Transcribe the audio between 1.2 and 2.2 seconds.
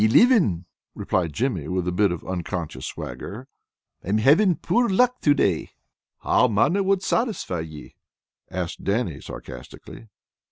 Jimmy, with a bit